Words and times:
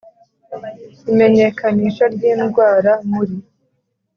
Imenyekanisha 1.11 2.05
ry 2.15 2.21
indwara 2.31 2.91
muri 3.11 3.35